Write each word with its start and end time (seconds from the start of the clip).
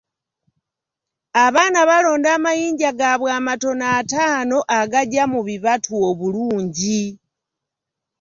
Abaana 1.45 1.79
balonda 1.89 2.27
amayinja 2.37 2.89
gaabwe 2.99 3.29
amatono 3.39 3.85
ataano 3.99 4.57
agagya 4.79 5.23
mu 5.33 5.39
bibatu 5.47 5.91
obulungi. 6.09 7.01